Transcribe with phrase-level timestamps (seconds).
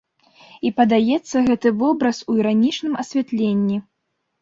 [0.69, 3.83] І падаецца гэты вобраз у іранічным асвятленні.